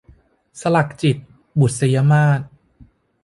[0.61, 1.17] สลักจิต-
[1.59, 2.39] บุษยมาส